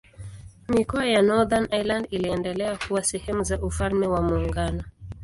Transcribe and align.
Mikoa 0.69 1.05
ya 1.05 1.21
Northern 1.21 1.67
Ireland 1.71 2.07
iliendelea 2.11 2.77
kuwa 2.87 3.03
sehemu 3.03 3.43
za 3.43 3.61
Ufalme 3.61 4.07
wa 4.07 4.21
Muungano. 4.21 4.83